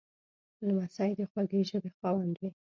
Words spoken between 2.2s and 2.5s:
وي.